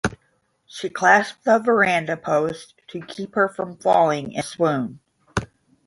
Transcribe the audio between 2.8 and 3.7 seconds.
to keep her